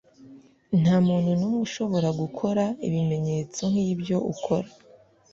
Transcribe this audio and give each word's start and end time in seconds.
nta 0.81 0.95
muntu 1.07 1.29
n’umwe 1.39 1.59
ushobora 1.67 2.09
gukora 2.21 2.63
ibimenyetso 2.87 3.61
nk’ibyo 3.71 4.17
ukora 4.33 4.67